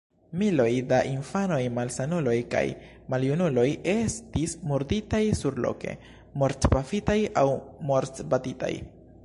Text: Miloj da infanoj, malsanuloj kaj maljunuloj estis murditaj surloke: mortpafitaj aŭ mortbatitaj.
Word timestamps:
Miloj 0.41 0.69
da 0.91 1.01
infanoj, 1.09 1.59
malsanuloj 1.75 2.33
kaj 2.53 2.63
maljunuloj 3.15 3.67
estis 3.93 4.57
murditaj 4.71 5.21
surloke: 5.43 5.93
mortpafitaj 6.45 7.19
aŭ 7.45 7.49
mortbatitaj. 7.93 8.75